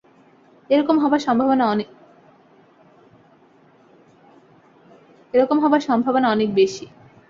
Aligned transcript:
এ 0.69 0.75
রকম 0.81 0.95
হবার 5.63 5.81
সম্ভাবনা 5.81 6.27
অনেক 6.29 6.49
বেশি। 6.53 6.85